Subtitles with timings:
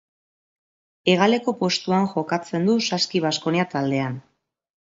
[1.13, 4.21] Hegaleko postuan jokatzen du Saski Baskonia taldean.